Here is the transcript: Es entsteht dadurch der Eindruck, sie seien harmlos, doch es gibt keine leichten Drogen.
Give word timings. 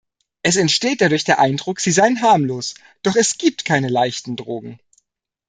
Es 0.41 0.55
entsteht 0.55 0.99
dadurch 0.99 1.25
der 1.25 1.37
Eindruck, 1.37 1.79
sie 1.79 1.91
seien 1.91 2.23
harmlos, 2.23 2.73
doch 3.03 3.15
es 3.15 3.37
gibt 3.37 3.65
keine 3.65 3.87
leichten 3.87 4.35
Drogen. 4.35 4.79